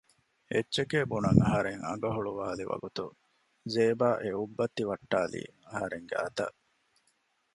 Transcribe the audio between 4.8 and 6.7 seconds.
ވައްޓައިލީ އަހަރެންގެ އަތަށް